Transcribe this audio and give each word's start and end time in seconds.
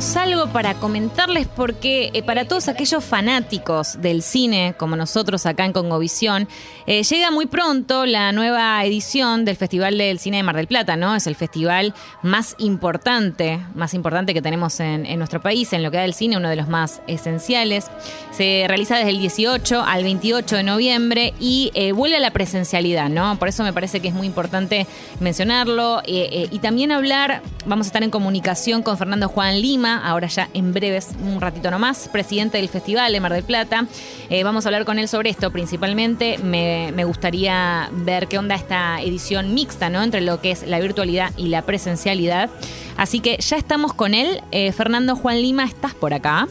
tenemos 0.00 0.16
algo 0.16 0.46
para 0.46 0.74
comentarles 0.76 1.46
porque 1.46 2.10
eh, 2.14 2.22
para 2.22 2.46
todos 2.46 2.68
aquellos 2.68 3.04
fanáticos 3.04 4.00
del 4.00 4.22
cine, 4.22 4.74
como 4.78 4.96
nosotros 4.96 5.44
acá 5.44 5.66
en 5.66 5.74
Congovisión, 5.74 6.48
eh, 6.86 7.02
llega 7.02 7.30
muy 7.30 7.44
pronto 7.44 8.06
la 8.06 8.32
nueva 8.32 8.82
edición 8.82 9.44
del 9.44 9.56
Festival 9.56 9.98
del 9.98 10.18
Cine 10.18 10.38
de 10.38 10.42
Mar 10.42 10.56
del 10.56 10.68
Plata, 10.68 10.96
¿no? 10.96 11.14
Es 11.14 11.26
el 11.26 11.34
festival 11.34 11.92
más 12.22 12.54
importante, 12.58 13.60
más 13.74 13.92
importante 13.92 14.32
que 14.32 14.40
tenemos 14.40 14.80
en, 14.80 15.18
nuestro 15.18 15.42
país, 15.42 15.70
en 15.74 15.82
lo 15.82 15.90
que 15.90 15.98
da 15.98 16.06
el 16.06 16.14
cine, 16.14 16.38
uno 16.38 16.48
de 16.48 16.56
los 16.56 16.68
más 16.68 17.02
esenciales. 17.06 17.90
Se 18.30 18.64
realiza 18.68 18.96
desde 18.96 19.10
el 19.10 19.18
18 19.18 19.82
al 19.82 20.02
28 20.02 20.56
de 20.56 20.62
noviembre 20.62 21.34
y 21.38 21.72
eh, 21.74 21.92
vuelve 21.92 22.16
a 22.16 22.20
la 22.20 22.30
presencialidad, 22.30 23.10
¿no? 23.10 23.38
Por 23.38 23.48
eso 23.48 23.64
me 23.64 23.74
parece 23.74 24.00
que 24.00 24.08
es 24.08 24.14
muy 24.14 24.26
importante 24.26 24.86
mencionarlo 25.20 26.00
y 26.06 26.58
también 26.60 26.90
hablar, 26.90 27.42
vamos 27.66 27.86
a 27.86 27.88
estar 27.88 28.02
en 28.02 28.10
comunicación 28.10 28.82
con 28.82 28.96
Fernando 28.96 29.28
Juan 29.28 29.60
Lima, 29.60 29.89
ahora 29.98 30.28
ya 30.28 30.48
en 30.54 30.72
breves, 30.72 31.10
un 31.22 31.40
ratito 31.40 31.70
nomás, 31.70 32.08
presidente 32.08 32.58
del 32.58 32.68
Festival 32.68 33.12
de 33.12 33.20
Mar 33.20 33.32
del 33.32 33.44
Plata. 33.44 33.86
Eh, 34.28 34.44
vamos 34.44 34.64
a 34.64 34.68
hablar 34.68 34.84
con 34.84 34.98
él 34.98 35.08
sobre 35.08 35.30
esto 35.30 35.50
principalmente. 35.50 36.38
Me, 36.38 37.04
gustaría 37.04 37.88
ver 37.92 38.28
qué 38.28 38.38
onda 38.38 38.54
esta 38.54 39.00
edición 39.00 39.54
mixta, 39.54 39.90
¿no? 39.90 40.02
Entre 40.02 40.20
lo 40.20 40.40
que 40.40 40.52
es 40.52 40.66
la 40.66 40.78
virtualidad 40.80 41.32
y 41.36 41.48
la 41.48 41.62
presencialidad. 41.62 42.50
Así 42.96 43.20
que 43.20 43.36
ya 43.38 43.56
estamos 43.56 43.94
con 43.94 44.14
él. 44.14 44.42
Eh, 44.52 44.72
Fernando 44.72 45.16
Juan 45.16 45.40
Lima, 45.40 45.64
¿estás 45.64 45.94
por 45.94 46.14
acá? 46.14 46.46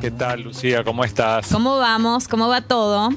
¿Qué 0.00 0.10
tal, 0.10 0.42
Lucía? 0.42 0.82
¿Cómo 0.82 1.04
estás? 1.04 1.48
¿Cómo 1.52 1.78
vamos? 1.78 2.26
¿Cómo 2.26 2.48
va 2.48 2.62
todo? 2.62 3.10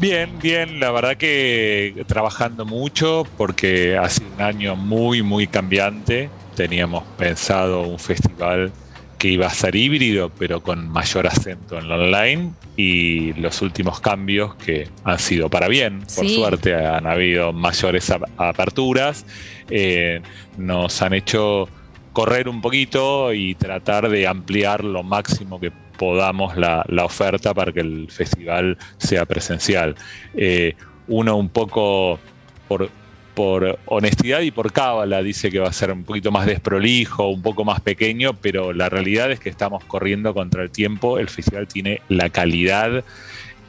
Bien, 0.00 0.38
bien, 0.40 0.78
la 0.78 0.92
verdad 0.92 1.16
que 1.16 2.04
trabajando 2.06 2.64
mucho 2.64 3.26
porque 3.36 3.96
ha 3.96 4.08
sido 4.08 4.28
un 4.36 4.42
año 4.42 4.76
muy, 4.76 5.22
muy 5.22 5.48
cambiante. 5.48 6.30
Teníamos 6.58 7.04
pensado 7.16 7.82
un 7.82 8.00
festival 8.00 8.72
que 9.16 9.28
iba 9.28 9.46
a 9.46 9.50
ser 9.50 9.76
híbrido, 9.76 10.28
pero 10.36 10.60
con 10.60 10.88
mayor 10.88 11.28
acento 11.28 11.78
en 11.78 11.86
lo 11.86 11.94
online 11.94 12.50
y 12.76 13.32
los 13.34 13.62
últimos 13.62 14.00
cambios 14.00 14.56
que 14.56 14.88
han 15.04 15.20
sido 15.20 15.48
para 15.48 15.68
bien, 15.68 16.00
por 16.16 16.28
suerte 16.28 16.74
han 16.74 17.06
habido 17.06 17.52
mayores 17.52 18.12
aperturas, 18.36 19.24
eh, 19.70 20.20
nos 20.56 21.00
han 21.00 21.14
hecho 21.14 21.68
correr 22.12 22.48
un 22.48 22.60
poquito 22.60 23.32
y 23.32 23.54
tratar 23.54 24.08
de 24.08 24.26
ampliar 24.26 24.82
lo 24.82 25.04
máximo 25.04 25.60
que 25.60 25.70
podamos 25.96 26.56
la, 26.56 26.84
oferta 27.04 27.54
para 27.54 27.70
que 27.70 27.82
el 27.82 28.10
festival 28.10 28.76
sea 28.96 29.26
presencial. 29.26 29.94
Eh, 30.34 30.74
uno 31.06 31.36
un 31.36 31.50
poco 31.50 32.18
por, 32.66 32.90
por 33.38 33.78
honestidad 33.86 34.40
y 34.40 34.50
por 34.50 34.72
cábala 34.72 35.22
dice 35.22 35.48
que 35.48 35.60
va 35.60 35.68
a 35.68 35.72
ser 35.72 35.92
un 35.92 36.02
poquito 36.02 36.32
más 36.32 36.44
desprolijo, 36.44 37.28
un 37.28 37.40
poco 37.40 37.64
más 37.64 37.80
pequeño, 37.80 38.32
pero 38.32 38.72
la 38.72 38.88
realidad 38.88 39.30
es 39.30 39.38
que 39.38 39.48
estamos 39.48 39.84
corriendo 39.84 40.34
contra 40.34 40.64
el 40.64 40.72
tiempo. 40.72 41.20
El 41.20 41.28
festival 41.28 41.68
tiene 41.68 42.02
la 42.08 42.30
calidad 42.30 43.04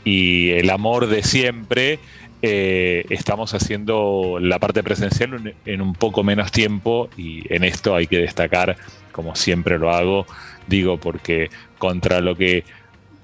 y 0.04 0.50
el 0.54 0.72
amor 0.72 1.06
de 1.06 1.22
siempre. 1.22 2.00
Eh, 2.42 3.06
estamos 3.12 3.54
haciendo 3.54 4.40
la 4.42 4.58
parte 4.58 4.82
presencial 4.82 5.54
en 5.64 5.82
un 5.82 5.94
poco 5.94 6.24
menos 6.24 6.52
tiempo 6.52 7.08
y 7.16 7.44
en 7.54 7.64
esto 7.64 7.94
hay 7.94 8.08
que 8.08 8.18
destacar, 8.18 8.76
como 9.12 9.36
siempre 9.36 9.78
lo 9.78 9.92
hago, 9.92 10.26
digo 10.66 10.98
porque 10.98 11.52
contra 11.78 12.22
lo 12.22 12.36
que 12.36 12.64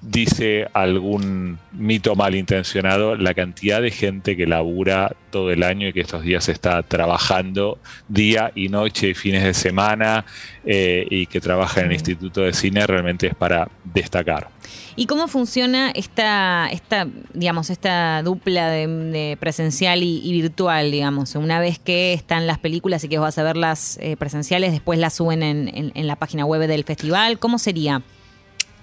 dice 0.08 0.68
algún 0.72 1.58
mito 1.72 2.14
malintencionado, 2.14 3.16
la 3.16 3.34
cantidad 3.34 3.82
de 3.82 3.90
gente 3.90 4.36
que 4.36 4.46
labura 4.46 5.16
todo 5.30 5.50
el 5.50 5.64
año 5.64 5.88
y 5.88 5.92
que 5.92 6.00
estos 6.00 6.22
días 6.22 6.48
está 6.48 6.82
trabajando 6.84 7.78
día 8.06 8.52
y 8.54 8.68
noche 8.68 9.10
y 9.10 9.14
fines 9.14 9.42
de 9.42 9.52
semana 9.52 10.24
eh, 10.64 11.06
y 11.10 11.26
que 11.26 11.40
trabaja 11.40 11.80
en 11.80 11.86
el 11.86 11.94
Instituto 11.94 12.42
de 12.42 12.52
Cine 12.52 12.86
realmente 12.86 13.26
es 13.26 13.34
para 13.34 13.68
destacar. 13.82 14.48
¿Y 14.94 15.06
cómo 15.06 15.28
funciona 15.28 15.90
esta, 15.90 16.68
esta 16.70 17.06
digamos, 17.34 17.68
esta 17.68 18.22
dupla 18.22 18.70
de, 18.70 19.36
presencial 19.40 20.02
y, 20.02 20.32
virtual, 20.32 20.90
digamos? 20.90 21.34
Una 21.34 21.58
vez 21.58 21.78
que 21.78 22.12
están 22.12 22.46
las 22.46 22.58
películas 22.58 23.04
y 23.04 23.08
que 23.08 23.18
vas 23.18 23.36
a 23.38 23.42
verlas 23.42 23.98
eh, 24.00 24.16
presenciales, 24.16 24.72
después 24.72 24.98
las 24.98 25.14
suben 25.14 25.42
en, 25.42 25.92
en 25.94 26.06
la 26.06 26.16
página 26.16 26.46
web 26.46 26.66
del 26.66 26.84
festival, 26.84 27.38
¿cómo 27.38 27.58
sería? 27.58 28.02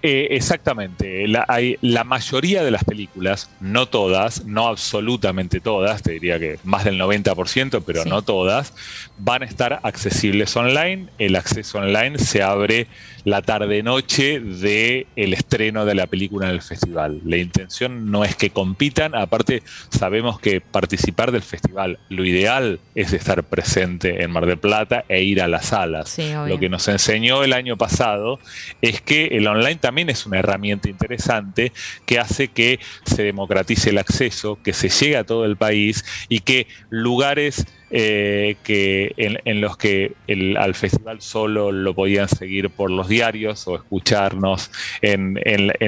Eh, 0.06 0.36
exactamente. 0.36 1.25
La, 1.30 1.46
hay, 1.47 1.78
la 1.81 2.03
mayoría 2.03 2.62
de 2.62 2.72
las 2.72 2.84
películas, 2.84 3.50
no 3.62 3.86
todas, 3.86 4.44
no 4.44 4.68
absolutamente 4.68 5.62
todas, 5.62 6.03
te 6.03 6.12
diría 6.12 6.38
que 6.38 6.59
más 6.66 6.84
del 6.84 7.00
90%, 7.00 7.81
pero 7.86 8.03
no 8.03 8.22
todas, 8.22 8.74
van 9.18 9.44
a 9.44 9.46
estar 9.46 9.80
accesibles 9.81 10.53
online. 10.58 11.08
El 11.19 11.38
acceso 11.38 11.78
online 11.78 12.19
se 12.19 12.44
abre 12.44 12.88
la 13.24 13.41
tarde-noche 13.41 14.41
del 14.41 15.08
el 15.16 15.34
estreno 15.34 15.86
de 15.86 15.96
la 15.96 16.08
película 16.08 16.47
en 16.47 16.52
el 16.52 16.62
festival. 16.62 17.22
La 17.24 17.38
intención 17.38 18.12
no 18.12 18.25
es 18.25 18.35
que 18.35 18.50
compitan, 18.50 19.16
aparte 19.16 19.64
sabemos 19.90 20.38
que 20.38 20.59
participar 20.59 21.31
del 21.31 21.44
festival, 21.44 22.00
lo 22.09 22.25
ideal 22.25 22.81
es 22.96 23.14
estar 23.14 23.44
presente 23.44 24.22
en 24.22 24.31
Mar 24.31 24.46
del 24.46 24.58
Plata 24.58 25.06
e 25.08 25.24
ir 25.24 25.41
a 25.41 25.47
las 25.47 25.68
salas. 25.68 26.18
lo 26.47 26.59
que 26.59 26.68
nos 26.68 26.90
enseñó 26.90 27.46
el 27.46 27.53
año 27.53 27.78
pasado 27.78 28.40
es 28.81 29.02
que 29.02 29.28
el 29.28 29.47
online 29.47 29.78
también 29.78 29.92
es 29.97 30.25
una 30.25 30.39
herramienta 30.39 30.89
interesante 30.89 31.71
que 32.05 32.19
hace 32.19 32.49
que 32.49 32.79
se 33.05 33.23
democratice 33.23 33.91
el 33.91 33.97
acceso, 33.97 34.59
que 34.63 34.73
se 34.73 34.89
llegue 34.89 35.17
a 35.17 35.23
todo 35.23 35.45
el 35.45 35.57
país 35.57 36.03
y 36.29 36.39
que 36.39 36.67
lugares 36.89 37.65
eh, 37.95 38.55
que 38.63 39.13
en, 39.17 39.61
los 39.61 39.77
que 39.77 40.13
el, 40.25 40.57
al 40.57 40.73
festival 40.73 41.21
solo 41.21 41.71
lo 41.71 41.93
podían 41.93 42.27
seguir 42.27 42.71
por 42.71 42.89
los 42.89 43.07
diarios 43.07 43.67
o 43.67 43.75
escucharnos 43.75 44.71
en, 45.03 45.37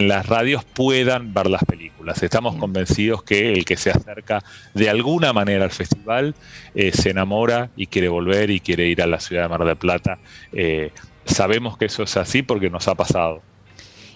las 0.08 0.28
radios 0.28 0.64
puedan 0.66 1.34
ver 1.34 1.50
las 1.50 1.66
películas. 1.66 2.22
Estamos 2.22 2.58
convencidos 2.58 3.24
que 3.24 3.54
el 3.54 3.66
que 3.66 3.76
se 3.76 3.90
acerca 3.90 4.44
de 4.76 4.88
alguna 4.88 5.34
manera 5.34 5.64
al 5.64 5.72
festival 5.72 6.36
eh, 6.76 6.92
se 6.92 7.10
enamora 7.10 7.72
y 7.76 7.88
quiere 7.88 8.08
volver 8.08 8.52
y 8.52 8.60
quiere 8.60 8.88
ir 8.88 9.02
a 9.02 9.08
la 9.08 9.20
ciudad 9.20 9.42
de 9.42 9.50
Mar 9.50 9.66
del 9.66 9.76
Plata. 9.76 10.20
Eh, 10.54 10.92
sabemos 11.26 11.76
que 11.76 11.86
eso 11.86 12.04
es 12.04 12.16
así 12.18 12.44
porque 12.44 12.70
nos 12.70 12.88
ha 12.88 12.94
pasado. 12.94 13.42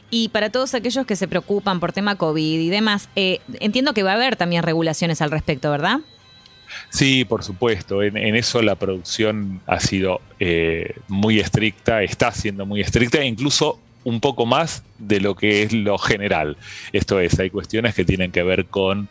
Y 0.09 0.29
para 0.29 0.49
todos 0.49 0.73
aquellos 0.73 1.05
que 1.05 1.15
se 1.15 1.27
preocupan 1.27 1.79
por 1.79 1.93
tema 1.93 2.15
COVID 2.15 2.59
y 2.59 2.69
demás, 2.69 3.09
entiendo 3.15 3.93
que 3.93 4.03
va 4.03 4.11
a 4.11 4.15
haber 4.15 4.35
también 4.35 4.63
regulaciones 4.63 5.21
al 5.21 5.31
respecto, 5.31 5.69
¿verdad? 5.69 5.99
Sí, 6.89 7.25
por 7.25 7.43
supuesto. 7.43 8.01
En, 8.01 8.17
eso 8.35 8.61
la 8.61 8.75
producción 8.75 9.61
ha 9.67 9.79
sido 9.79 10.21
eh, 10.39 10.95
muy 11.07 11.39
estricta, 11.39 12.03
está 12.03 12.31
siendo 12.31 12.65
muy 12.65 12.81
estricta, 12.81 13.23
incluso 13.23 13.79
un 14.03 14.19
poco 14.19 14.45
más 14.45 14.83
de 14.97 15.19
lo 15.19 15.35
que 15.35 15.63
es 15.63 15.73
lo 15.73 15.97
general. 15.97 16.57
Esto 16.93 17.19
es, 17.19 17.39
hay 17.39 17.49
cuestiones 17.49 17.95
que 17.95 18.05
tienen 18.05 18.31
que 18.31 18.43
ver 18.43 18.65
con 18.65 19.09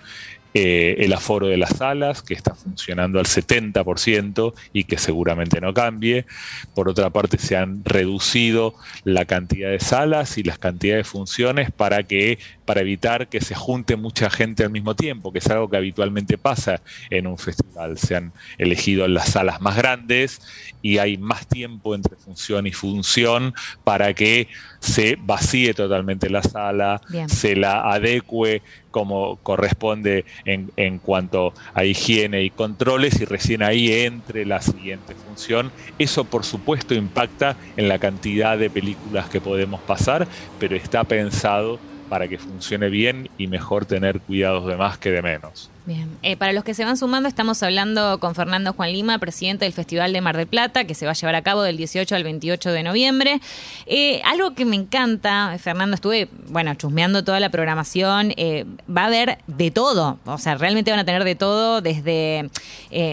eh, 0.54 0.96
el 1.00 1.12
aforo 1.12 1.46
de 1.46 1.56
las 1.56 1.76
salas, 1.76 2.22
que 2.22 2.34
está 2.34 2.54
funcionando 2.54 3.18
al 3.18 3.26
70% 3.26 4.54
y 4.72 4.84
que 4.84 4.98
seguramente 4.98 5.60
no 5.60 5.74
cambie. 5.74 6.26
Por 6.74 6.88
otra 6.88 7.10
parte, 7.10 7.38
se 7.38 7.56
han 7.56 7.84
reducido 7.84 8.74
la 9.04 9.24
cantidad 9.24 9.70
de 9.70 9.80
salas 9.80 10.38
y 10.38 10.42
las 10.42 10.58
cantidades 10.58 11.06
de 11.06 11.10
funciones 11.10 11.70
para 11.70 12.02
que 12.04 12.38
para 12.68 12.82
evitar 12.82 13.28
que 13.28 13.40
se 13.40 13.54
junte 13.54 13.96
mucha 13.96 14.28
gente 14.28 14.62
al 14.62 14.68
mismo 14.68 14.94
tiempo, 14.94 15.32
que 15.32 15.38
es 15.38 15.46
algo 15.48 15.70
que 15.70 15.78
habitualmente 15.78 16.36
pasa 16.36 16.82
en 17.08 17.26
un 17.26 17.38
festival. 17.38 17.96
Se 17.96 18.14
han 18.14 18.34
elegido 18.58 19.08
las 19.08 19.30
salas 19.30 19.62
más 19.62 19.74
grandes 19.74 20.42
y 20.82 20.98
hay 20.98 21.16
más 21.16 21.46
tiempo 21.46 21.94
entre 21.94 22.16
función 22.16 22.66
y 22.66 22.72
función 22.72 23.54
para 23.84 24.12
que 24.12 24.48
se 24.80 25.16
vacíe 25.18 25.72
totalmente 25.72 26.28
la 26.28 26.42
sala, 26.42 27.00
se 27.28 27.56
la 27.56 27.90
adecue 27.90 28.60
como 28.90 29.36
corresponde 29.36 30.26
en, 30.44 30.70
en, 30.76 30.98
cuanto 30.98 31.54
a 31.72 31.86
higiene 31.86 32.42
y 32.42 32.50
controles 32.50 33.18
y 33.18 33.24
recién 33.24 33.62
ahí 33.62 33.90
entre 33.92 34.44
la 34.44 34.60
siguiente 34.60 35.14
función. 35.14 35.72
Eso 35.98 36.24
por 36.24 36.44
supuesto 36.44 36.94
impacta 36.94 37.56
en 37.78 37.88
la 37.88 37.98
cantidad 37.98 38.58
de 38.58 38.68
películas 38.68 39.30
que 39.30 39.40
podemos 39.40 39.80
pasar, 39.80 40.28
pero 40.58 40.76
está 40.76 41.04
pensado 41.04 41.78
para 42.08 42.28
que 42.28 42.38
funcione 42.38 42.88
bien 42.88 43.28
y 43.36 43.48
mejor 43.48 43.86
tener 43.86 44.20
cuidados 44.22 44.66
de 44.66 44.76
más 44.76 44.98
que 44.98 45.10
de 45.10 45.22
menos. 45.22 45.74
Bien, 45.88 46.18
eh, 46.22 46.36
para 46.36 46.52
los 46.52 46.64
que 46.64 46.74
se 46.74 46.84
van 46.84 46.98
sumando, 46.98 47.30
estamos 47.30 47.62
hablando 47.62 48.20
con 48.20 48.34
Fernando 48.34 48.74
Juan 48.74 48.92
Lima, 48.92 49.18
presidente 49.18 49.64
del 49.64 49.72
Festival 49.72 50.12
de 50.12 50.20
Mar 50.20 50.36
del 50.36 50.46
Plata, 50.46 50.84
que 50.84 50.94
se 50.94 51.06
va 51.06 51.12
a 51.12 51.14
llevar 51.14 51.34
a 51.34 51.40
cabo 51.40 51.62
del 51.62 51.78
18 51.78 52.14
al 52.14 52.24
28 52.24 52.72
de 52.72 52.82
noviembre. 52.82 53.40
Eh, 53.86 54.20
algo 54.26 54.52
que 54.52 54.66
me 54.66 54.76
encanta, 54.76 55.56
Fernando, 55.58 55.94
estuve, 55.94 56.28
bueno, 56.48 56.74
chusmeando 56.74 57.24
toda 57.24 57.40
la 57.40 57.48
programación, 57.48 58.34
eh, 58.36 58.66
va 58.94 59.04
a 59.04 59.06
haber 59.06 59.38
de 59.46 59.70
todo, 59.70 60.18
o 60.26 60.36
sea, 60.36 60.56
realmente 60.56 60.90
van 60.90 61.00
a 61.00 61.06
tener 61.06 61.24
de 61.24 61.36
todo, 61.36 61.80
desde, 61.80 62.50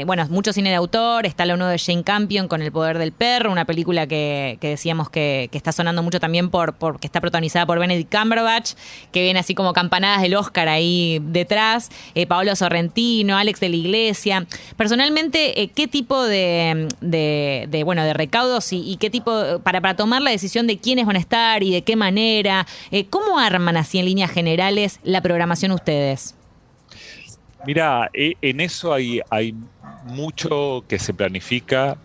bueno, 0.06 0.28
mucho 0.30 0.51
cine 0.51 0.69
de 0.69 0.75
autor, 0.75 1.25
está 1.25 1.45
lo 1.45 1.54
uno 1.54 1.68
de 1.68 1.80
Jane 1.80 2.04
Campion 2.04 2.50
con 2.50 2.62
El 2.62 2.74
Poder 2.74 2.98
del 2.98 3.13
Perro, 3.13 3.54
una 3.54 3.63
película 3.63 4.06
que, 4.06 4.57
decíamos 4.60 5.10
que, 5.10 5.50
está 5.54 5.71
sonando 5.71 6.04
mucho 6.04 6.19
también 6.19 6.50
por, 6.50 6.74
porque 6.74 7.07
está 7.07 7.21
protagonizada 7.21 7.66
por 7.66 7.80
Benedict 7.80 8.13
Cumberbatch, 8.13 8.74
que 9.13 9.21
viene 9.21 9.39
así 9.39 9.56
como 9.56 9.71
campanadas 9.71 10.21
del 10.21 10.36
Oscar 10.36 10.68
ahí 10.68 11.19
detrás, 11.24 11.89
Paolo 12.28 12.54
Sorrentino, 12.65 13.38
Alex 13.38 13.59
de 13.59 13.69
la 13.69 13.75
Iglesia. 13.75 14.47
Personalmente, 14.75 15.62
eh, 15.62 15.69
¿qué 15.69 15.88
tipo 15.88 16.23
de, 16.23 16.88
bueno, 17.85 18.03
de 18.03 18.13
recaudos 18.13 18.73
y, 18.73 18.97
qué 18.97 19.09
tipo, 19.09 19.59
para, 19.59 19.81
para, 19.81 19.95
tomar 19.95 20.21
la 20.21 20.31
decisión 20.31 20.65
de 20.67 20.77
quiénes 20.77 21.06
van 21.06 21.15
a 21.15 21.19
estar 21.19 21.62
y 21.62 21.71
de 21.71 21.83
qué 21.83 21.95
manera, 21.95 22.65
eh, 22.91 23.06
¿cómo 23.06 23.38
arman 23.38 23.77
así 23.77 24.00
en 24.00 24.06
líneas 24.06 24.31
generales 24.31 25.00
la 25.03 25.21
programación 25.21 25.71
ustedes? 25.71 26.35
Mira, 27.65 28.09
e, 28.13 28.33
en 28.41 28.59
eso 28.62 28.94
hay, 28.94 29.21
hay 29.29 29.56
mucho 30.06 30.83
que 30.88 31.00
se 31.00 31.13
planifica, 31.13 31.97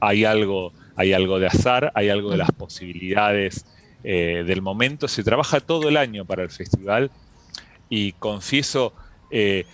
hay 0.00 0.24
algo, 0.24 0.72
hay 0.96 1.12
algo 1.12 1.38
de 1.38 1.46
azar, 1.46 1.92
hay 1.94 2.08
algo 2.08 2.30
de 2.30 2.38
las 2.38 2.50
posibilidades 2.52 3.64
eh, 4.04 4.44
del 4.46 4.62
momento. 4.62 5.08
Se 5.08 5.22
trabaja 5.22 5.60
todo 5.60 5.88
el 5.88 5.96
año 5.96 6.24
para 6.24 6.42
el 6.42 6.50
festival 6.50 7.10
y 7.88 8.12
confieso, 8.12 8.92
eh, 9.30 9.64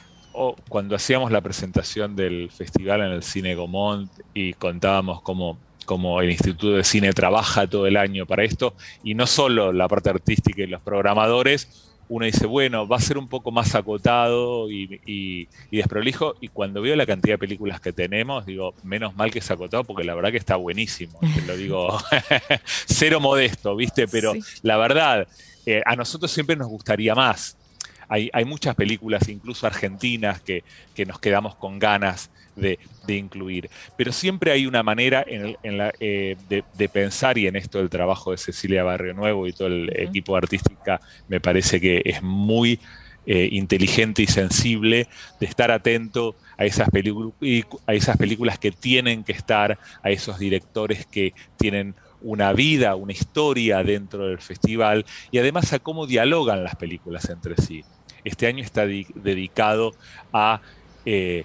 cuando 0.69 0.97
hacíamos 0.97 1.31
la 1.31 1.41
presentación 1.41 2.17
del 2.17 2.51
festival 2.51 3.01
en 3.03 3.13
el 3.13 3.23
Cine 3.23 3.55
Gomont 3.55 4.11
y 4.35 4.53
contábamos 4.55 5.23
cómo, 5.23 5.59
cómo 5.85 6.21
el 6.21 6.31
Instituto 6.31 6.73
de 6.73 6.85
Cine 6.85 7.13
trabaja 7.13 7.67
todo 7.67 7.87
el 7.87 7.97
año 7.97 8.27
para 8.27 8.45
esto, 8.45 8.75
y 9.03 9.15
no 9.15 9.27
solo 9.27 9.73
la 9.73 9.89
parte 9.89 10.11
artística 10.11 10.63
y 10.63 10.67
los 10.67 10.83
programadores, 10.83 11.91
uno 12.09 12.27
dice, 12.27 12.47
bueno, 12.47 12.87
va 12.87 12.97
a 12.97 13.01
ser 13.01 13.19
un 13.19 13.29
poco 13.29 13.51
más 13.51 13.75
acotado 13.75 14.71
y, 14.71 15.49
desprolijo. 15.71 16.35
Y 16.41 16.49
cuando 16.49 16.83
veo 16.83 16.97
la 16.97 17.07
cantidad 17.07 17.35
de 17.35 17.39
películas 17.39 17.81
que 17.81 17.93
tenemos, 17.93 18.45
digo, 18.47 18.75
menos 18.83 19.17
mal 19.17 19.31
que 19.31 19.39
es 19.39 19.51
acotado 19.51 19.85
porque 19.85 20.05
la 20.05 20.15
verdad 20.15 20.31
que 20.31 20.37
está 20.37 20.57
buenísimo. 20.57 21.19
Te 21.21 21.43
lo 21.43 21.57
digo 21.57 21.99
cero 22.87 23.21
modesto, 23.21 23.75
¿viste? 23.75 24.07
Pero 24.07 24.35
la 24.63 24.77
verdad, 24.77 25.27
eh, 25.67 25.83
a 25.85 25.97
nosotros 25.97 26.31
siempre 26.31 26.57
nos 26.57 26.69
gustaría 26.69 27.15
más. 27.15 27.57
Hay, 28.09 28.31
hay 28.33 28.45
muchas 28.45 28.75
películas, 28.75 29.29
incluso 29.29 29.67
argentinas, 29.67 30.41
que, 30.41 30.65
que 30.95 31.07
nos 31.07 31.19
quedamos 31.19 31.55
con 31.57 31.79
ganas 31.79 32.31
de, 32.57 32.79
incluir. 33.09 33.71
Pero 33.97 34.13
siempre 34.13 34.53
hay 34.53 34.67
una 34.67 34.83
manera 34.83 35.25
en, 35.27 35.79
la, 35.79 35.93
eh, 36.01 36.37
de, 36.49 36.89
pensar, 36.89 37.39
y 37.39 37.47
en 37.47 37.57
esto 37.57 37.81
el 37.81 37.91
trabajo 37.91 38.31
de 38.31 38.39
Cecilia 38.39 38.83
Barrio 38.83 39.15
Nuevo 39.15 39.47
y 39.47 39.53
todo 39.53 39.69
el 39.69 39.91
equipo 39.97 40.37
artística 40.37 41.01
me 41.29 41.41
parece 41.41 41.81
que 41.81 42.03
es 42.05 42.23
muy 42.23 42.81
eh, 43.27 43.49
inteligente 43.53 44.23
y 44.23 44.27
sensible, 44.27 45.09
de 45.41 45.47
estar 45.47 45.71
atento 45.71 46.37
a 46.57 46.65
esas, 46.65 46.89
a 46.89 47.95
esas 47.95 48.17
películas 48.17 48.59
que 48.59 48.71
tienen 48.71 49.25
que 49.25 49.33
estar, 49.33 49.79
a 50.03 50.11
esos 50.11 50.39
directores 50.39 51.07
que 51.07 51.35
tienen 51.57 51.95
una 52.25 52.53
vida, 52.53 52.97
una 52.97 53.13
historia 53.13 53.85
dentro 53.85 54.27
del 54.27 54.41
festival 54.41 55.05
y 55.31 55.39
además 55.39 55.73
a 55.73 55.79
cómo 55.79 56.07
dialogan 56.07 56.65
las 56.65 56.75
películas 56.75 57.29
entre 57.29 57.57
sí. 57.57 57.85
Este 58.25 58.47
año 58.47 58.65
está 58.65 58.87
dedicado 58.87 59.93
a 60.33 60.61
eh, 61.05 61.45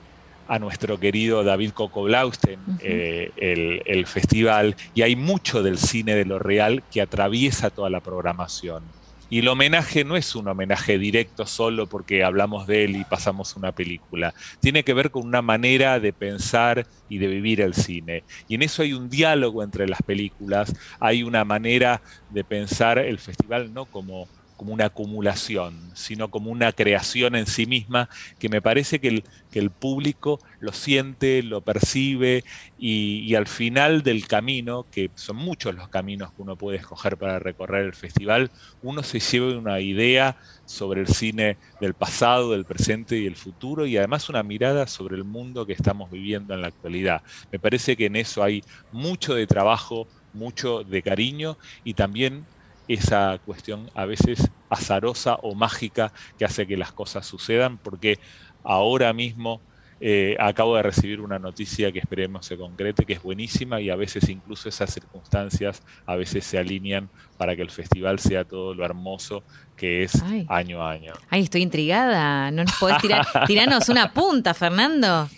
a 0.49 0.57
nuestro 0.57 0.99
querido 0.99 1.43
David 1.43 1.71
Coco 1.71 2.03
Blausten, 2.03 2.59
eh, 2.81 3.83
el, 3.85 4.07
festival, 4.07 4.75
y 4.95 5.03
hay 5.03 5.15
mucho 5.15 5.61
del 5.61 5.77
cine 5.77 6.15
de 6.15 6.25
lo 6.25 6.39
real 6.39 6.81
que 6.91 7.01
atraviesa 7.01 7.69
toda 7.69 7.91
la 7.91 7.99
programación. 7.99 8.81
Y 9.29 9.39
el 9.39 9.47
homenaje 9.47 10.03
no 10.03 10.15
es 10.15 10.35
un 10.35 10.47
homenaje 10.47 10.97
directo 10.97 11.45
solo 11.45 11.87
porque 11.87 12.23
hablamos 12.23 12.65
de 12.65 12.85
él 12.85 12.95
y 12.95 13.03
pasamos 13.03 13.55
una 13.55 13.71
película. 13.71 14.33
Tiene 14.59 14.83
que 14.83 14.93
ver 14.93 15.11
con 15.11 15.25
una 15.25 15.41
manera 15.41 15.99
de 15.99 16.13
pensar 16.13 16.87
y 17.09 17.19
de 17.19 17.27
vivir 17.27 17.61
el 17.61 17.75
cine. 17.75 18.23
Y 18.47 18.55
en 18.55 18.63
eso 18.63 18.81
hay 18.81 18.93
un 18.93 19.09
diálogo 19.09 19.63
entre 19.63 19.87
las 19.87 20.01
películas, 20.01 20.73
hay 20.99 21.23
una 21.23 21.45
manera 21.45 22.01
de 22.31 22.43
pensar 22.43 22.97
el 22.97 23.19
festival 23.19 23.73
no 23.73 23.85
como 23.85 24.27
como 24.59 24.73
una 24.73 24.87
acumulación, 24.87 25.89
sino 25.93 26.29
como 26.29 26.51
una 26.51 26.73
creación 26.73 27.35
en 27.35 27.47
sí 27.47 27.65
misma 27.65 28.09
que 28.39 28.49
me 28.49 28.61
parece 28.61 28.99
que 28.99 29.07
el, 29.07 29.23
que 29.51 29.59
el 29.59 29.69
público 29.69 30.41
lo 30.59 30.73
siente, 30.73 31.41
lo 31.43 31.61
percibe 31.61 32.43
y, 32.77 33.33
al 33.35 33.47
final 33.47 34.03
del 34.03 34.27
camino, 34.27 34.85
que 34.91 35.11
son 35.15 35.37
muchos 35.37 35.75
los 35.75 35.87
caminos 35.87 36.33
que 36.33 36.41
uno 36.41 36.57
puede 36.57 36.77
escoger 36.77 37.15
para 37.15 37.39
recorrer 37.39 37.85
el 37.85 37.93
festival, 37.93 38.51
uno 38.83 39.01
se 39.01 39.21
lleva 39.21 39.57
una 39.57 39.79
idea 39.79 40.35
sobre 40.65 40.99
el 40.99 41.07
cine 41.07 41.55
del 41.79 41.93
pasado, 41.93 42.51
del 42.51 42.65
presente 42.65 43.17
y 43.17 43.27
el 43.27 43.37
futuro 43.37 43.85
y 43.85 43.95
además 43.95 44.27
una 44.27 44.43
mirada 44.43 44.87
sobre 44.87 45.15
el 45.15 45.23
mundo 45.23 45.65
que 45.65 45.71
estamos 45.71 46.11
viviendo 46.11 46.53
en 46.53 46.63
la 46.63 46.67
actualidad. 46.67 47.21
Me 47.49 47.59
parece 47.59 47.95
que 47.95 48.07
en 48.07 48.17
eso 48.17 48.43
hay 48.43 48.61
mucho 48.91 49.35
de 49.35 49.47
trabajo, 49.47 50.05
mucho 50.33 50.83
de 50.83 51.01
cariño 51.01 51.57
y 51.85 51.93
también 51.93 52.43
esa 52.89 53.39
cuestión 53.45 53.89
a 53.93 54.05
veces 54.05 54.49
azarosa 54.69 55.35
o 55.35 55.55
mágica 55.55 56.11
que 56.37 56.43
hace 56.43 56.67
que 56.67 56.75
las 56.75 56.91
cosas 56.91 57.25
sucedan, 57.25 57.77
porque 57.77 58.19
ahora 58.63 59.13
mismo 59.13 59.61
eh, 60.01 60.35
acabo 60.39 60.75
de 60.75 60.83
recibir 60.83 61.21
una 61.21 61.37
noticia 61.37 61.91
que 61.91 61.99
esperemos 61.99 62.47
se 62.47 62.57
concrete, 62.57 63.05
que 63.05 63.13
es 63.13 63.21
buenísima 63.21 63.79
y 63.79 63.91
a 63.91 63.95
veces 63.95 64.27
incluso 64.27 64.69
esas 64.69 64.91
circunstancias 64.91 65.83
a 66.07 66.15
veces 66.15 66.45
se 66.45 66.57
alinean 66.57 67.09
para 67.37 67.55
que 67.55 67.61
el 67.61 67.69
festival 67.69 68.17
sea 68.17 68.43
todo 68.43 68.73
lo 68.73 68.83
hermoso 68.83 69.43
que 69.77 70.03
es 70.03 70.13
año 70.47 70.81
a 70.81 70.91
año. 70.91 71.13
Ay, 71.29 71.43
estoy 71.43 71.61
intrigada. 71.61 72.49
¿No 72.49 72.63
nos 72.63 72.73
podés 72.79 72.97
tirar, 72.97 73.25
tirarnos 73.47 73.87
una 73.89 74.11
punta, 74.11 74.53
Fernando? 74.53 75.29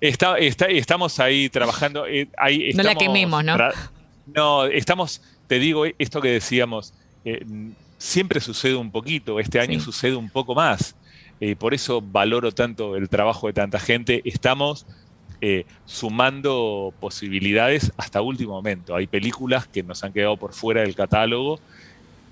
Está, 0.00 0.38
estamos 0.38 1.20
ahí 1.20 1.48
trabajando. 1.50 2.06
Eh, 2.06 2.28
ahí 2.38 2.72
no 2.74 2.82
la 2.82 2.94
quememos, 2.94 3.44
¿no? 3.44 3.56
No, 4.26 4.64
estamos 4.64 5.20
te 5.52 5.58
digo 5.58 5.84
esto 5.98 6.22
que 6.22 6.30
decíamos, 6.30 6.94
eh, 7.26 7.44
siempre 7.98 8.40
sucede 8.40 8.74
un 8.74 8.90
poquito, 8.90 9.38
este 9.38 9.60
año 9.60 9.80
sucede 9.80 10.16
un 10.16 10.30
poco 10.30 10.54
más. 10.54 10.96
y 11.40 11.56
por 11.56 11.74
eso 11.74 12.00
valoro 12.00 12.52
tanto 12.52 12.96
el 12.96 13.10
trabajo 13.10 13.48
de 13.48 13.52
tanta 13.52 13.78
gente. 13.78 14.22
Estamos 14.24 14.86
eh, 15.42 15.66
sumando 15.84 16.94
posibilidades 17.00 17.92
hasta 17.98 18.22
último 18.22 18.54
momento. 18.54 18.96
Hay 18.96 19.06
películas 19.06 19.66
que 19.66 19.82
nos 19.82 20.02
han 20.02 20.14
quedado 20.14 20.38
por 20.38 20.54
fuera 20.54 20.80
del 20.80 20.94
catálogo 20.94 21.60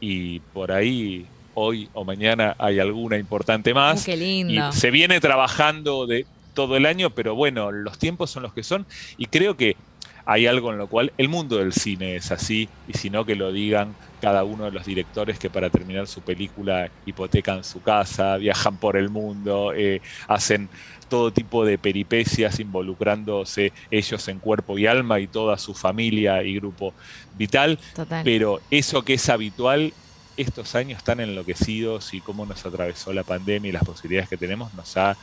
y 0.01 0.39
por 0.55 0.73
ahí 0.73 1.27
hoy 1.53 1.91
o 1.93 2.07
mañana 2.07 2.57
hay 2.59 2.79
alguna 2.79 3.19
importante 3.19 3.75
más. 3.75 4.03
qué 4.03 4.17
lindo. 4.17 4.71
Y 4.71 4.73
se 4.73 4.91
viene 4.91 5.21
trabajando 5.21 6.07
de 6.07 6.25
todo 6.55 6.75
el 6.75 6.87
año, 6.87 7.11
pero 7.11 7.35
bueno, 7.35 7.71
los 7.71 7.99
tiempos 7.99 8.31
son 8.31 8.45
los 8.45 8.55
que 8.55 8.63
son 8.63 8.87
y 9.19 9.27
creo 9.27 9.59
que 9.59 9.77
hay 10.25 10.47
algo 10.47 10.73
en 10.73 10.79
lo 10.79 10.87
cual 10.87 11.13
el 11.19 11.29
mundo 11.29 11.57
del 11.57 11.73
cine 11.73 12.17
es 12.17 12.31
así, 12.31 12.69
y 12.89 12.95
si 12.95 13.11
no 13.11 13.25
que 13.25 13.35
lo 13.35 13.53
digan 13.53 13.95
cada 14.21 14.45
uno 14.45 14.65
de 14.65 14.71
los 14.71 14.85
directores 14.85 15.39
que 15.39 15.51
para 15.51 15.71
terminar 15.71 16.07
su 16.07 16.21
película 16.21 16.91
hipotecan 17.07 17.65
su 17.65 17.83
casa, 17.83 18.37
viajan 18.37 18.77
por 18.77 18.97
el 18.97 19.09
mundo, 19.09 19.73
eh, 19.75 20.01
hacen 20.29 20.69
todo 21.09 21.33
tipo 21.33 21.65
de 21.65 21.77
peripecias 21.77 22.61
involucrándose 22.61 23.73
ellos 23.91 24.29
en 24.29 24.39
cuerpo 24.39 24.79
y 24.79 24.87
alma 24.87 25.19
y 25.21 25.27
toda 25.27 25.59
su 25.59 25.75
familia 25.75 26.43
y 26.43 26.55
grupo 26.55 26.95
vital. 27.37 27.79
Pero 28.25 28.61
eso 28.71 29.03
que 29.03 29.15
es 29.15 29.29
habitual, 29.29 29.93
estos 30.37 30.75
años 30.75 31.03
tan 31.03 31.21
enloquecidos 31.21 32.15
y 32.15 32.21
cómo 32.21 32.47
nos 32.47 32.65
atravesó 32.65 33.13
la 33.13 33.25
pandemia 33.25 33.71
y 33.71 33.73
las 33.73 33.85
posibilidades 33.85 34.29
que 34.29 34.37
tenemos, 34.37 34.73
nos 34.75 34.97
ha 34.97 35.17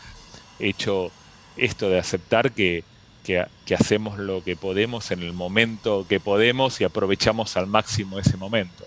hecho 0.59 1.11
esto 1.55 1.89
de 1.89 1.99
aceptar 1.99 2.51
que 2.51 2.83
que, 3.27 3.75
hacemos 3.75 4.17
lo 4.17 4.41
que 4.41 4.55
podemos 4.55 5.11
en 5.11 5.21
el 5.21 5.33
momento 5.33 6.05
que 6.07 6.19
podemos 6.21 6.79
y 6.79 6.85
aprovechamos 6.85 7.57
al 7.57 7.67
máximo 7.67 8.19
ese 8.19 8.37
momento. 8.37 8.85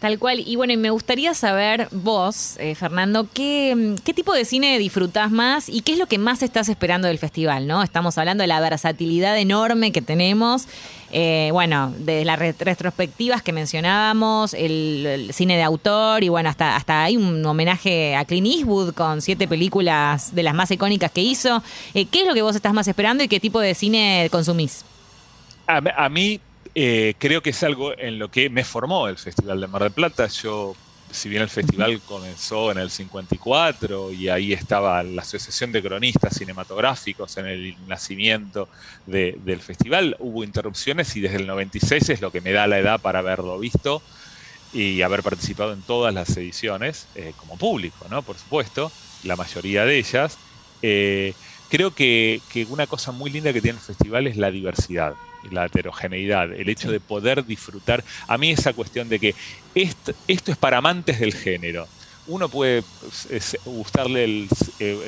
Tal 0.00 0.16
cual. 0.20 0.44
Y 0.46 0.54
bueno, 0.54 0.76
me 0.78 0.90
gustaría 0.90 1.34
saber 1.34 1.88
vos, 1.90 2.56
eh, 2.58 2.76
Fernando, 2.76 3.26
¿qué, 3.34 3.96
¿qué, 4.04 4.14
tipo 4.14 4.32
de 4.32 4.44
cine 4.44 4.78
disfrutás 4.78 5.32
más 5.32 5.68
y 5.68 5.80
qué 5.80 5.92
es 5.92 5.98
lo 5.98 6.06
que 6.06 6.18
más 6.18 6.42
estás 6.42 6.68
esperando 6.68 7.08
del 7.08 7.18
festival? 7.18 7.66
¿no? 7.66 7.82
Estamos 7.82 8.16
hablando 8.16 8.42
de 8.42 8.46
la 8.46 8.60
versatilidad 8.60 9.36
enorme 9.36 9.90
que 9.90 10.00
tenemos. 10.00 10.68
Eh, 11.10 11.48
bueno, 11.52 11.92
de 11.98 12.24
las 12.24 12.38
retrospectivas 12.38 13.42
que 13.42 13.52
mencionábamos, 13.52 14.54
el, 14.54 15.30
cine 15.32 15.56
de 15.56 15.64
autor 15.64 16.22
y 16.22 16.28
bueno, 16.28 16.48
hasta, 16.48 16.76
hasta 16.76 17.02
hay 17.02 17.16
un 17.16 17.44
homenaje 17.44 18.14
a 18.14 18.24
Clint 18.24 18.46
Eastwood 18.46 18.94
con 18.94 19.20
siete 19.20 19.48
películas 19.48 20.32
de 20.32 20.44
las 20.44 20.54
más 20.54 20.70
icónicas 20.70 21.10
que 21.10 21.22
hizo. 21.22 21.60
Eh, 21.94 22.04
¿Qué 22.04 22.20
es 22.20 22.28
lo 22.28 22.34
que 22.34 22.42
vos 22.42 22.54
estás 22.54 22.72
más 22.72 22.86
esperando 22.86 23.24
y 23.24 23.28
qué 23.28 23.40
tipo 23.40 23.58
de 23.58 23.74
cine 23.74 24.28
consumís? 24.30 24.84
a 25.66 26.08
mí 26.08 26.40
eh, 26.74 27.14
creo 27.18 27.42
que 27.42 27.50
es 27.50 27.62
algo 27.62 27.96
en 27.96 28.18
lo 28.18 28.30
que 28.30 28.50
me 28.50 28.64
formó 28.64 29.08
el 29.08 29.18
Festival 29.18 29.60
de 29.60 29.66
Mar 29.66 29.82
del 29.82 29.92
Plata. 29.92 30.26
Yo, 30.26 30.74
si 31.10 31.28
bien 31.28 31.42
el 31.42 31.48
festival 31.48 32.00
comenzó 32.02 32.70
en 32.70 32.78
el 32.78 32.90
54 32.90 34.12
y 34.12 34.28
ahí 34.28 34.52
estaba 34.52 35.02
la 35.02 35.22
Asociación 35.22 35.72
de 35.72 35.82
Cronistas 35.82 36.36
Cinematográficos 36.36 37.36
en 37.38 37.46
el 37.46 37.76
nacimiento 37.86 38.68
del 39.06 39.60
festival, 39.60 40.16
hubo 40.18 40.44
interrupciones 40.44 41.14
y 41.16 41.20
desde 41.20 41.36
el 41.36 41.46
96 41.46 42.10
es 42.10 42.20
lo 42.20 42.30
que 42.30 42.40
me 42.40 42.52
da 42.52 42.66
la 42.66 42.78
edad 42.78 43.00
para 43.00 43.20
haberlo 43.20 43.58
visto 43.58 44.02
y 44.72 45.02
haber 45.02 45.22
participado 45.22 45.72
en 45.72 45.82
todas 45.82 46.12
las 46.12 46.36
ediciones 46.36 47.06
eh, 47.14 47.32
como 47.38 47.56
público, 47.56 48.06
¿no? 48.10 48.22
Por 48.22 48.36
supuesto, 48.36 48.92
la 49.24 49.36
mayoría 49.36 49.84
de 49.84 49.98
ellas. 49.98 50.36
Eh, 50.82 51.34
creo 51.68 51.94
que, 51.94 52.40
que 52.52 52.64
una 52.66 52.86
cosa 52.86 53.12
muy 53.12 53.30
linda 53.30 53.52
que 53.52 53.60
tiene 53.60 53.78
el 53.78 53.84
festival 53.84 54.26
es 54.26 54.36
la 54.36 54.50
diversidad 54.50 55.14
la 55.50 55.66
heterogeneidad, 55.66 56.52
el 56.52 56.68
hecho 56.68 56.90
de 56.90 57.00
poder 57.00 57.44
disfrutar. 57.44 58.04
A 58.26 58.38
mí 58.38 58.50
esa 58.50 58.72
cuestión 58.72 59.08
de 59.08 59.18
que 59.18 59.34
esto, 59.74 60.12
es 60.26 60.56
para 60.56 60.78
amantes 60.78 61.20
del 61.20 61.34
género. 61.34 61.86
uno 62.26 62.48
puede 62.48 62.82
gustarle 63.64 64.24
el, 64.24 64.48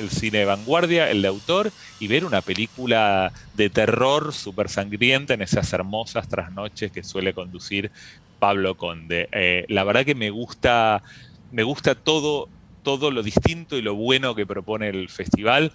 cine 0.09 0.39
de 0.39 0.45
vanguardia, 0.45 1.09
el 1.09 1.21
de 1.21 1.27
autor, 1.27 1.71
y 1.99 2.07
ver 2.07 2.25
una 2.25 2.41
película 2.41 3.31
de 3.53 3.69
terror 3.69 4.33
súper 4.33 4.69
sangrienta 4.69 5.33
en 5.33 5.41
esas 5.41 5.71
hermosas 5.73 6.27
trasnoches 6.27 6.91
que 6.91 7.03
suele 7.03 7.33
conducir 7.33 7.91
Pablo 8.39 8.75
Conde. 8.75 9.29
Eh, 9.31 9.65
la 9.69 9.83
verdad 9.83 10.03
que 10.03 10.15
me 10.15 10.31
gusta, 10.31 11.03
me 11.51 11.61
gusta 11.61 11.93
todo, 11.93 12.49
todo 12.81 13.11
lo 13.11 13.21
distinto 13.21 13.77
y 13.77 13.83
lo 13.83 13.93
bueno 13.93 14.33
que 14.33 14.47
propone 14.47 14.89
el 14.89 15.09
festival. 15.09 15.71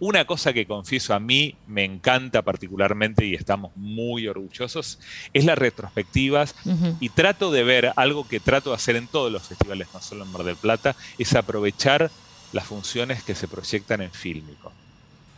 Una 0.00 0.24
cosa 0.24 0.52
que 0.52 0.66
confieso 0.66 1.14
a 1.14 1.20
mí 1.20 1.54
me 1.68 1.84
encanta 1.84 2.42
particularmente 2.42 3.24
y 3.24 3.34
estamos 3.34 3.70
muy 3.76 4.26
orgullosos 4.26 4.98
es 5.32 5.44
las 5.44 5.56
retrospectivas 5.56 6.56
y 6.98 7.08
trato 7.10 7.52
de 7.52 7.62
ver 7.62 7.92
algo 7.94 8.26
que 8.26 8.40
trato 8.40 8.70
de 8.70 8.76
hacer 8.76 8.96
en 8.96 9.06
todos 9.06 9.30
los 9.30 9.42
festivales, 9.42 9.88
no 9.94 10.00
solo 10.00 10.24
en 10.24 10.32
Mar 10.32 10.42
del 10.42 10.56
Plata, 10.56 10.96
es 11.18 11.34
aprovechar 11.34 12.10
las 12.52 12.64
funciones 12.64 13.22
que 13.22 13.34
se 13.34 13.46
proyectan 13.46 14.02
en 14.02 14.10
fílmico. 14.10 14.72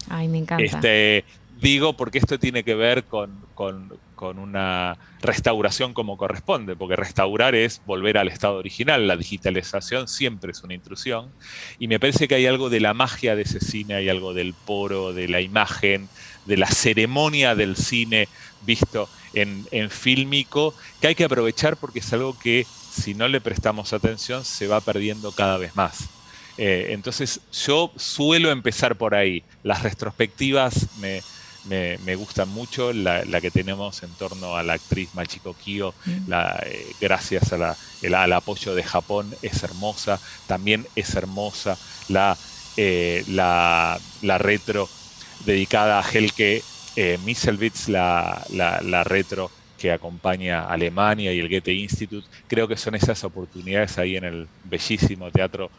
Ay, 0.09 0.29
me 0.29 0.39
encanta. 0.39 0.65
Este, 0.65 1.25
digo 1.61 1.97
porque 1.97 2.19
esto 2.19 2.39
tiene 2.39 2.65
que 2.65 2.75
ver 2.75 3.05
con, 3.05 3.45
con 3.55 4.39
una 4.39 4.97
restauración 5.21 5.93
como 5.93 6.17
corresponde, 6.17 6.77
porque 6.77 6.97
restaurar 6.97 7.55
es 7.55 7.83
volver 7.87 8.19
al 8.19 8.29
estado 8.29 8.57
original, 8.57 9.07
la 9.07 9.17
digitalización 9.17 10.09
siempre 10.09 10.53
es 10.53 10.63
una 10.63 10.75
intrusión, 10.75 11.31
y 11.79 11.89
me 11.89 12.01
parece 12.01 12.29
que 12.29 12.35
hay 12.35 12.47
algo 12.47 12.71
de 12.71 12.81
la 12.81 12.95
magia 12.95 13.37
de 13.37 13.43
ese 13.43 13.61
cine, 13.61 13.95
hay 13.95 14.09
algo 14.09 14.35
del 14.35 14.55
poro, 14.55 15.13
de 15.13 15.29
la 15.29 15.41
imagen, 15.41 16.09
de 16.47 16.57
la 16.57 16.69
ceremonia 16.69 17.55
del 17.55 17.77
cine 17.77 18.29
visto 18.65 19.09
en, 19.35 19.67
en 19.71 19.91
fílmico, 19.91 20.75
que 21.01 21.09
hay 21.09 21.15
que 21.15 21.25
aprovechar 21.25 21.77
porque 21.77 21.99
es 21.99 22.13
algo 22.13 22.39
que 22.39 22.67
si 22.91 23.15
no 23.15 23.29
le 23.29 23.41
prestamos 23.41 23.93
atención 23.93 24.45
se 24.45 24.67
va 24.67 24.81
perdiendo 24.81 25.33
cada 25.33 25.59
vez 25.59 25.75
más. 25.75 26.09
Eh, 26.57 26.89
entonces 26.91 27.41
yo 27.67 27.93
suelo 27.97 28.51
empezar 28.51 28.97
por 28.97 29.15
ahí. 29.15 29.43
Las 29.63 29.83
retrospectivas 29.83 30.87
me, 30.99 31.21
me, 31.69 31.99
me 32.05 32.15
gusta 32.15 32.45
mucho 32.45 32.93
la, 32.93 33.25
que 33.41 33.51
tenemos 33.51 34.03
en 34.03 34.11
torno 34.11 34.57
a 34.57 34.63
la 34.63 34.75
actriz 34.75 35.15
Machiko 35.15 35.55
Kyo, 35.55 35.95
mm. 36.05 36.29
la, 36.29 36.63
eh, 36.67 36.87
gracias 37.01 37.53
a 37.53 37.59
la, 37.59 37.77
el, 38.03 38.15
al 38.15 38.33
apoyo 38.33 38.75
de 38.75 38.83
Japón, 38.83 39.35
es 39.43 39.63
hermosa. 39.63 40.21
También 40.47 40.87
es 40.95 41.15
hermosa 41.15 41.79
la, 42.09 42.37
eh, 42.77 43.25
la, 43.29 43.99
la, 44.23 44.39
retro 44.39 44.89
dedicada 45.45 45.99
a 45.99 46.03
Helke 46.03 46.63
eh, 46.97 47.19
Misselwitz, 47.25 47.89
la, 47.89 48.45
la, 48.51 49.05
retro 49.05 49.51
que 49.79 49.93
acompaña 49.93 50.63
a 50.63 50.73
Alemania 50.73 51.33
y 51.33 51.39
el 51.39 51.49
Goethe 51.49 51.73
Institute. 51.73 52.27
Creo 52.47 52.69
que 52.69 52.77
son 52.77 52.95
esas 52.95 53.23
oportunidades 53.25 53.99
ahí 53.99 54.17
en 54.17 54.25
el 54.25 54.49
bellísimo 54.65 55.31
Teatro 55.31 55.71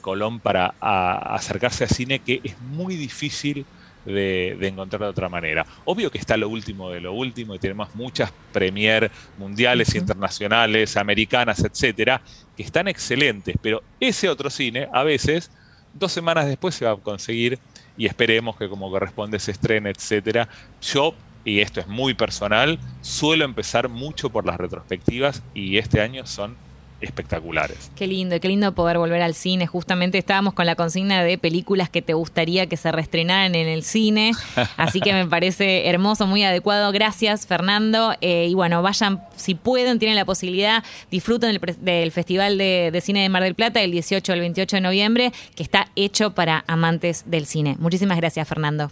Colón 0.00 0.40
para 0.40 0.74
acercarse 0.80 1.84
a 1.84 1.88
cine 1.88 2.18
que 2.18 2.40
es 2.42 2.60
muy 2.60 2.96
difícil 2.96 3.64
de, 4.12 4.66
encontrar 4.66 5.02
de 5.02 5.08
otra 5.08 5.28
manera. 5.28 5.66
Obvio 5.84 6.10
que 6.10 6.18
está 6.18 6.36
lo 6.36 6.48
último 6.48 6.90
de 6.90 7.00
lo 7.00 7.12
último 7.12 7.54
y 7.54 7.58
tenemos 7.58 7.94
muchas 7.94 8.32
premier 8.52 9.10
mundiales, 9.38 9.94
internacionales, 9.94 10.96
americanas, 10.96 11.64
etcétera, 11.64 12.20
que 12.56 12.62
están 12.62 12.88
excelentes, 12.88 13.56
pero 13.62 13.82
ese 14.00 14.28
otro 14.28 14.50
cine 14.50 14.88
a 14.92 15.02
veces 15.02 15.50
dos 15.94 16.12
semanas 16.12 16.46
después 16.46 16.74
se 16.74 16.84
va 16.84 16.92
a 16.92 16.96
conseguir 16.96 17.58
y 17.96 18.06
esperemos 18.06 18.56
que 18.56 18.68
como 18.68 18.90
corresponde 18.90 19.38
se 19.38 19.52
estrene, 19.52 19.90
etcétera. 19.90 20.48
Yo 20.80 21.14
y 21.44 21.60
esto 21.60 21.80
es 21.80 21.86
muy 21.86 22.14
personal, 22.14 22.78
suelo 23.00 23.44
empezar 23.44 23.88
mucho 23.88 24.28
por 24.28 24.44
las 24.44 24.58
retrospectivas 24.58 25.42
y 25.54 25.78
este 25.78 26.00
año 26.00 26.26
son 26.26 26.56
espectaculares. 27.00 27.90
Qué 27.96 28.06
lindo, 28.06 28.38
qué 28.40 28.48
lindo 28.48 28.74
poder 28.74 28.98
volver 28.98 29.22
al 29.22 29.34
cine. 29.34 29.66
Justamente 29.66 30.18
estábamos 30.18 30.54
con 30.54 30.66
la 30.66 30.74
consigna 30.74 31.22
de 31.22 31.38
películas 31.38 31.90
que 31.90 32.02
te 32.02 32.14
gustaría 32.14 32.66
que 32.66 32.76
se 32.76 32.90
reestrenaran 32.90 33.54
en 33.54 33.68
el 33.68 33.82
cine, 33.82 34.32
así 34.76 35.00
que 35.00 35.12
me 35.12 35.26
parece 35.26 35.88
hermoso, 35.88 36.26
muy 36.26 36.42
adecuado. 36.42 36.90
Gracias, 36.92 37.46
Fernando. 37.46 38.14
Eh, 38.20 38.48
y 38.50 38.54
bueno, 38.54 38.82
vayan, 38.82 39.22
si 39.36 39.54
pueden, 39.54 39.98
tienen 39.98 40.16
la 40.16 40.24
posibilidad, 40.24 40.84
disfruten 41.10 41.58
del, 41.80 42.12
Festival 42.12 42.58
de, 42.58 42.90
de, 42.92 43.00
Cine 43.00 43.22
de 43.22 43.28
Mar 43.28 43.42
del 43.42 43.54
Plata 43.54 43.80
el 43.80 43.92
18 43.92 44.32
al 44.32 44.40
28 44.40 44.76
de 44.76 44.80
noviembre, 44.80 45.32
que 45.54 45.62
está 45.62 45.88
hecho 45.96 46.34
para 46.34 46.64
amantes 46.66 47.24
del 47.26 47.46
cine. 47.46 47.76
Muchísimas 47.78 48.16
gracias, 48.16 48.46
Fernando. 48.48 48.90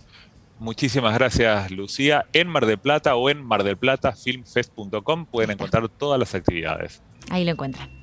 Muchísimas 0.58 1.14
gracias, 1.14 1.70
Lucía. 1.70 2.26
En 2.32 2.48
Mar 2.48 2.64
del 2.64 2.78
Plata 2.78 3.14
o 3.16 3.28
en 3.28 3.44
mardelplatafilmfest.com 3.44 5.26
pueden 5.26 5.50
encontrar 5.50 5.88
todas 5.88 6.18
las 6.18 6.34
actividades. 6.34 7.02
Ahí 7.30 7.44
lo 7.44 7.52
encuentran. 7.52 7.96